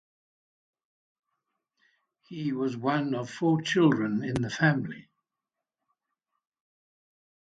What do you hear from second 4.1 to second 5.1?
in the family.